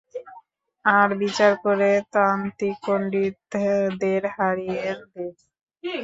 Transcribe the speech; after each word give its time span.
আর 0.85 1.09
বিচার 1.21 1.51
করে 1.63 1.89
তান্ত্রিক 2.13 2.75
পণ্ডিতদের 2.85 4.21
হারিয়ে 4.35 4.81
দে। 5.11 5.25